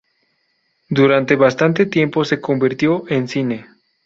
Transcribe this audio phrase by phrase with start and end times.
[0.89, 3.67] Durante bastante tiempo se convirtió en cine.